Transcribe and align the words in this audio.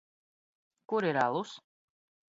Kur 0.93 1.03
ir 1.11 1.15
alus? 1.27 1.53